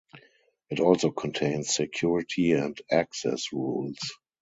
It 0.71 0.79
also 0.79 1.11
contains 1.11 1.75
security 1.75 2.53
and 2.53 2.75
access 2.91 3.53
rules. 3.53 3.99